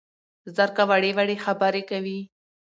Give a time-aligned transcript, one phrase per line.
[0.55, 2.19] زرکه وړې وړې خبرې کوي